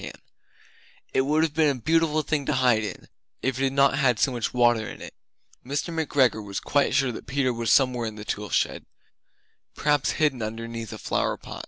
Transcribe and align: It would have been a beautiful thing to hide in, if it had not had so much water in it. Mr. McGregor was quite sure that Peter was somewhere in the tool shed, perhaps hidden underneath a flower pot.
It 1.13 1.21
would 1.21 1.43
have 1.43 1.53
been 1.53 1.77
a 1.77 1.79
beautiful 1.79 2.23
thing 2.23 2.47
to 2.47 2.53
hide 2.55 2.83
in, 2.83 3.07
if 3.43 3.59
it 3.59 3.65
had 3.65 3.73
not 3.73 3.99
had 3.99 4.17
so 4.17 4.31
much 4.31 4.51
water 4.51 4.89
in 4.89 4.99
it. 4.99 5.13
Mr. 5.63 5.93
McGregor 5.93 6.43
was 6.43 6.59
quite 6.59 6.95
sure 6.95 7.11
that 7.11 7.27
Peter 7.27 7.53
was 7.53 7.71
somewhere 7.71 8.07
in 8.07 8.15
the 8.15 8.25
tool 8.25 8.49
shed, 8.49 8.87
perhaps 9.75 10.13
hidden 10.13 10.41
underneath 10.41 10.91
a 10.91 10.97
flower 10.97 11.37
pot. 11.37 11.59